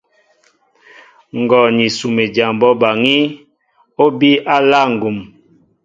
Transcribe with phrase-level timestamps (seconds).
[1.41, 3.17] Ngɔ ni Sumedyaŋ bɔ́ baŋí,
[4.03, 5.17] ó bíy á aláá ŋgum.